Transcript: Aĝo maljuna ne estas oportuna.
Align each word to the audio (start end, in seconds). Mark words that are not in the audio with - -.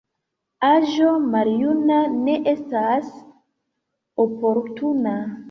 Aĝo 0.69 1.11
maljuna 1.33 1.99
ne 2.15 2.39
estas 2.53 3.13
oportuna. 4.27 5.15